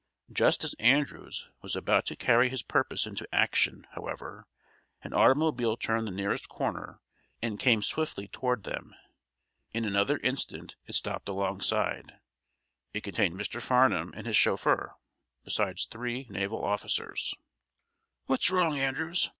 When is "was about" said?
1.61-2.07